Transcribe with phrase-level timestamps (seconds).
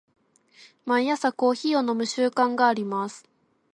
[0.83, 3.23] 毎朝コーヒーを飲む習慣があります。